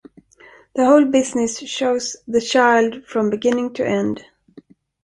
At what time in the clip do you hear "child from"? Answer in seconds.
2.41-3.29